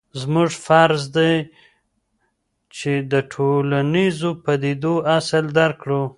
زموږ 0.21 0.49
فرض 0.65 1.01
دی 1.17 1.33
چې 2.77 2.91
د 3.11 3.13
ټولنیزو 3.33 4.29
پدیدو 4.43 4.93
اصل 5.17 5.45
درک 5.57 5.75
کړو. 5.83 6.01